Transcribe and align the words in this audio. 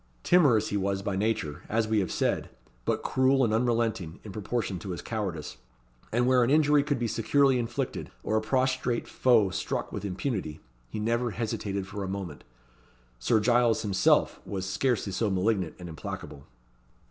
Timorous 0.23 0.69
he 0.69 0.77
was 0.77 1.03
by 1.03 1.15
nature, 1.15 1.61
as 1.69 1.87
we 1.87 1.99
have 1.99 2.11
said, 2.11 2.49
but 2.85 3.03
cruel 3.03 3.43
and 3.43 3.53
unrelenting 3.53 4.19
in 4.23 4.31
proportion 4.31 4.79
to 4.79 4.89
his 4.89 5.01
cowardice; 5.03 5.57
and 6.11 6.25
where 6.25 6.43
an 6.43 6.49
injury 6.49 6.81
could 6.81 6.97
be 6.97 7.07
securely 7.07 7.59
inflicted, 7.59 8.09
or 8.23 8.35
a 8.35 8.41
prostrate 8.41 9.07
foe 9.07 9.51
struck 9.51 9.91
with 9.91 10.03
impunity, 10.03 10.59
he 10.89 10.99
never 10.99 11.29
hesitated 11.29 11.85
for 11.85 12.03
a 12.03 12.07
moment. 12.07 12.43
Sir 13.19 13.39
Giles 13.39 13.83
himself 13.83 14.41
was 14.43 14.65
scarcely 14.65 15.11
so 15.13 15.29
malignant 15.29 15.75
and 15.77 15.87
implacable. 15.87 16.47